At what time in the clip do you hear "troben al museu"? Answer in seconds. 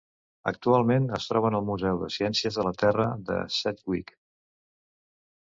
1.31-1.99